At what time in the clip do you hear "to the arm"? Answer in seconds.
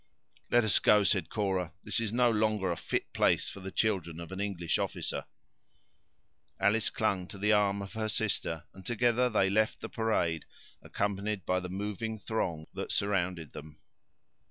7.27-7.83